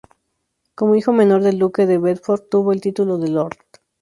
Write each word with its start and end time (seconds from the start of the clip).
Como 0.73 0.95
hijo 0.95 1.13
menor 1.13 1.43
del 1.43 1.59
duque 1.59 1.85
de 1.85 1.99
Bedford, 1.99 2.49
tuvo 2.49 2.71
el 2.71 2.81
título 2.81 3.19
de 3.19 3.29
"Lord". 3.29 3.55